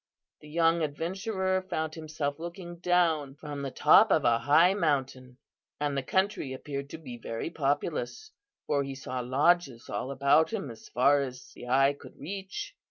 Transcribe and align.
The 0.39 0.49
young 0.49 0.81
adventurer 0.81 1.61
found 1.69 1.93
himself 1.93 2.39
looking 2.39 2.77
down 2.79 3.35
from 3.35 3.61
the 3.61 3.69
top 3.69 4.11
of 4.11 4.25
a 4.25 4.39
high 4.39 4.73
mountain, 4.73 5.37
and 5.79 5.95
the 5.95 6.01
country 6.01 6.53
appeared 6.53 6.89
to 6.89 6.97
be 6.97 7.17
very 7.19 7.51
populous, 7.51 8.31
for 8.65 8.83
he 8.83 8.95
saw 8.95 9.19
lodges 9.19 9.89
all 9.91 10.09
about 10.09 10.53
him 10.53 10.71
as 10.71 10.89
far 10.89 11.21
as 11.21 11.51
the 11.53 11.67
eye 11.67 11.93
could 11.93 12.17
reach. 12.17 12.73